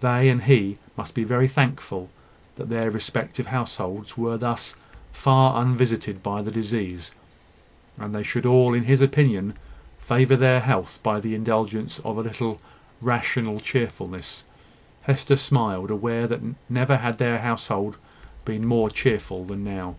[0.00, 2.08] They and he must be very thankful
[2.54, 4.74] that their respective households were thus
[5.12, 7.12] far unvisited by the disease;
[7.98, 9.52] and they should all, in his opinion,
[10.00, 12.58] favour their health by the indulgence of a little
[13.02, 14.44] rational cheerfulness.
[15.02, 16.40] Hester smiled, aware that
[16.70, 17.98] never had their household
[18.46, 19.96] been more cheerful than now.